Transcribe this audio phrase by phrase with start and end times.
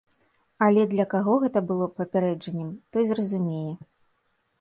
[0.67, 3.71] Але для каго гэта было папярэджаннем, той зразумее.